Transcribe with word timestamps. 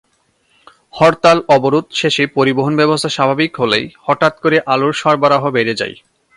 হরতাল-অবরোধ 0.93 1.85
শেষে 1.91 2.23
পরিবহনব্যবস্থা 2.37 3.09
স্বাভাবিক 3.09 3.51
হলে 3.61 3.79
হঠাৎ 4.01 4.33
করে 4.43 4.57
আলুর 4.65 4.93
সরবরাহ 4.93 5.43
বেড়ে 5.55 5.73
যায়। 5.75 5.95